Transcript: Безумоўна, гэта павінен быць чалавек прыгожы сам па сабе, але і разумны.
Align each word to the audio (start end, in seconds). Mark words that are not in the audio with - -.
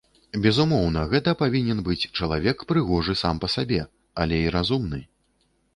Безумоўна, 0.43 1.03
гэта 1.11 1.33
павінен 1.41 1.83
быць 1.89 1.99
чалавек 2.17 2.67
прыгожы 2.73 3.13
сам 3.23 3.35
па 3.45 3.55
сабе, 3.59 3.81
але 4.25 4.35
і 4.49 4.51
разумны. 4.59 5.07